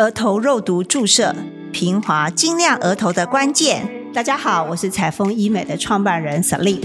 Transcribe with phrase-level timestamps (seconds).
[0.00, 1.34] 额头肉毒注射，
[1.72, 4.12] 平滑精亮额头的关键。
[4.14, 6.80] 大家好，我是彩丰医美的创办人 Celine。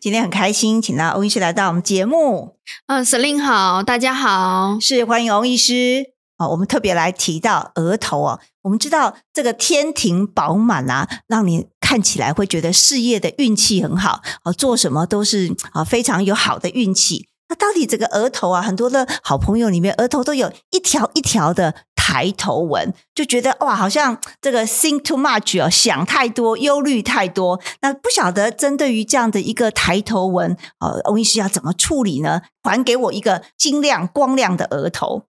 [0.00, 2.56] 今天很开心，请到欧医师来到我们节目。
[2.86, 6.14] 嗯，Celine 好，大家好，是欢迎欧医师。
[6.38, 17.26] 哦，我们特别来提到额头哦，我们知道这个天庭饱满啊，让你看起来会觉得事业的运气很好，哦，做什么都是啊非常有好的运气。
[17.48, 27.58] 那到底这个额头啊，很多的好朋友里面，额头都有一条一条的抬头纹，就觉得哇，好像这个 think too much 哦，想太多，忧虑太多。
[27.80, 32.42] 那不晓得针对于这样的一个抬头纹，呃，欧医师要怎么处理呢？
[32.62, 35.22] 还给我一个晶亮光亮的额头。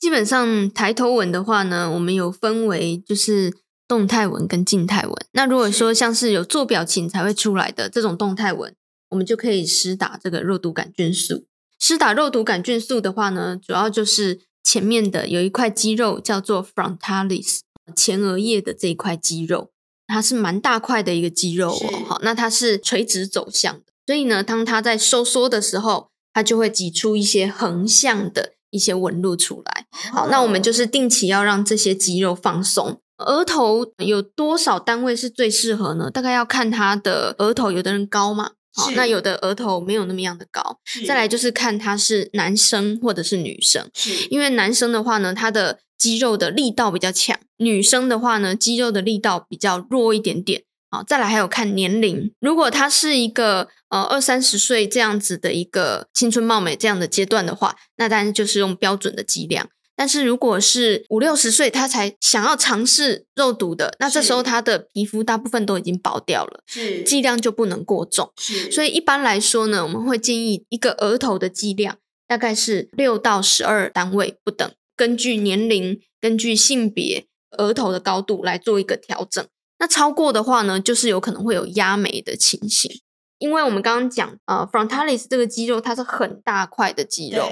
[0.00, 3.54] 基本上抬头纹的话呢，我们有分为就是
[3.86, 5.26] 动态纹跟静态纹。
[5.32, 8.74] 那如果说像是有做表情才会出来的这种动态纹，
[9.10, 11.44] 我们就可以施打这个肉毒杆菌素。
[11.78, 17.60] 施打肉毒杆菌素的话呢，主要就是前面的有一块肌肉叫做 frontalis
[17.94, 19.70] 前额叶的这一块肌肉，
[20.06, 22.04] 它是蛮大块的一个肌肉哦。
[22.06, 28.52] 好，那它是垂直走向的，所以呢，当它在收缩的时候，它就会挤出一些横向的。
[28.72, 32.98] 一些纹路出来，好，那我们就是定期要让这些肌肉放松。
[33.22, 36.10] 额头有多少单位是最适合呢？
[36.10, 40.78] 大概要看他的额头，有的人高嘛，好，那有的额头没有那么样的高。
[41.06, 43.88] 再来就是看他是男生或者是女生，
[44.30, 50.64] 因为男生的话呢，他的肌肉的力道比较强；女生的话呢，肌肉的力道比较弱一点点。
[50.90, 59.70] 好，再来还有看年龄，如果他是一个呃二三十岁这样子的一个青春貌美这样的阶段的话，那当然就是用标准的剂量。
[59.94, 68.32] 但是如果是五六十岁他才想要尝试肉毒的，那这时候他的皮肤大部分都已经薄掉了，是剂量就不能过重。
[68.36, 77.26] 是，所以一般来说呢，我们会建议一个额头的剂量大概是六到十二单位不等，根据年龄、根据性别、
[77.58, 79.46] 额头的高度来做一个调整。
[79.78, 83.00] 那超过的话呢，就是有可能会有压眉的情形，
[83.38, 87.50] 因为我们刚刚讲，呃，frontalis 这个肌肉它是很大块的肌肉，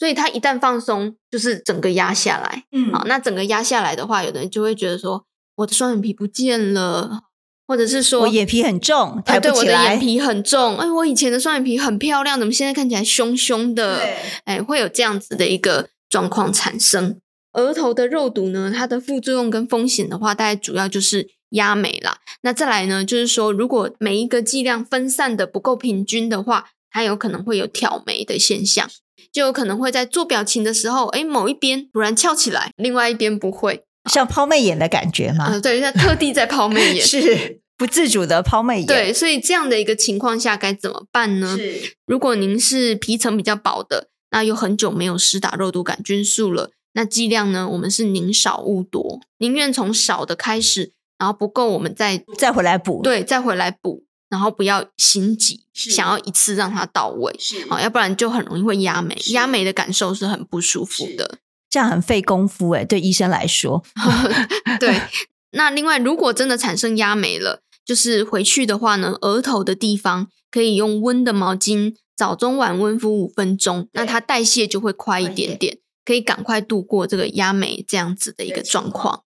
[0.00, 2.64] 所以它一旦放松，就是整个压下来。
[2.72, 5.24] 嗯，好，那整个压下来的话，有的人就会觉得说，
[5.56, 7.24] 我的双眼皮不见了，
[7.68, 9.82] 或者是说我眼皮很重，抬不起来。
[9.82, 14.00] 我的眼皮很重，哎，我以前的双眼皮很漂亮，怎么现在看起来凶凶的？
[14.44, 17.20] 哎，会有这样子的一个状况产生。
[17.52, 21.28] 额头的肉毒呢，它的副作用跟风险的话，大概主要就是。
[21.54, 23.04] 压美啦，那再来呢？
[23.04, 28.88] 就是说，如果每一个剂量分散的不够平均的话，它有可能会有挑眉的现象，
[29.32, 35.48] 就有可能会在做表情的时候，哎，某一边突然翘起来，另外一边不会，像抛媚眼的感觉吗？
[35.52, 38.86] 嗯，对，像特地在抛媚眼， 是不自主的抛媚眼。
[38.86, 41.58] 对，所以这样的一个情况下该怎么办呢？
[42.06, 50.92] 如果您是皮层比较薄的，那又很久没有施打肉毒杆菌素了，那剂量呢，我们是宁少勿多，宁愿从少的开始。
[51.20, 57.36] 然后不够，我们再再回来补，对，再回来补，然后不要心急，想要一次让它到位，
[57.68, 63.82] 啊，要不然就很容易会压眉，压眉的感受是很不舒服的，这样很费功夫诶，对医生来说。
[64.78, 65.02] 对，
[65.50, 79.24] 那另外如果真的产生压眉了，就是回去的话呢，额头的地方可以用温的毛巾早中晚温敷五分钟，那它代谢就会快一点点，可以赶快度过这个压眉这样子的一个状况。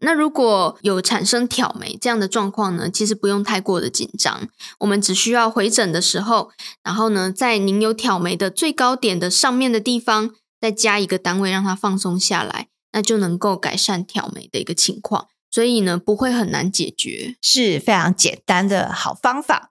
[0.00, 2.90] 那如果有产生挑眉这样的状况呢？
[2.90, 4.48] 其实不用太过的紧张，
[4.80, 6.50] 我们只需要回诊的时候，
[6.84, 15.28] 然后呢，在您有挑眉的最高点的上面的地方，再加一个单位让它放松下来，那就能够改善挑眉的一个情况。
[15.50, 19.70] 所以呢，不会很难解决，是非常简单的好方法。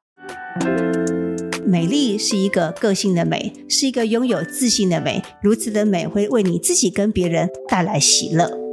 [1.67, 8.64] 美丽是一个个性的美，是一个拥有自信的美，如此的美会为你自己跟别人带来喜乐。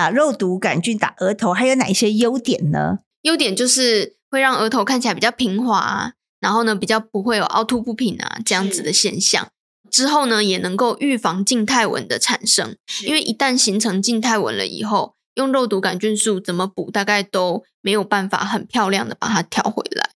[0.00, 3.00] 打肉毒杆菌打额头还有哪一些优点呢？
[3.20, 9.48] 优点就是会让额头看起来比较平滑，然后呢比较不会有凹凸不平啊这样子的现象。
[9.90, 12.74] 之后呢也能够预防静态纹的产生，
[13.04, 20.08] 因为一旦形成静态纹了以后，用肉毒杆菌素怎么补，大概都没有办法很漂亮的把它调回来。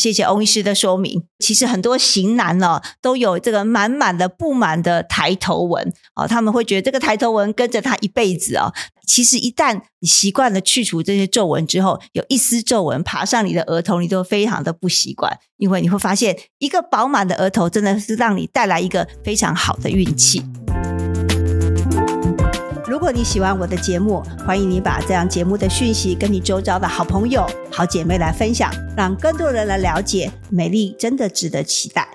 [0.00, 1.24] 谢谢欧医师的说明。
[1.38, 8.72] 其实很多型男呢，都有这个满满的不满的抬头纹哦，他们会觉得这个抬头纹跟着他一辈子哦。
[9.12, 20.42] 其实一旦你习惯了去除这些皱纹之后，有一丝皱纹爬上你的额头，你都非常的不习惯，因为你会发现一个饱满的额头真的是让你带来一个非常好的运气。
[22.88, 32.08] 如果你喜欢我的节目，欢迎你把这样节目的讯息跟你周遭的好朋友、好姐妹来分享，让更多人来了解美丽真的值得期待。